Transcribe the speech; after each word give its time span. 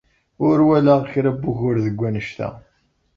Ur 0.47 0.57
walaɣ 0.67 1.01
kra 1.11 1.31
n 1.35 1.39
wugur 1.43 1.77
deg 1.85 1.95
wanect-a. 1.99 2.49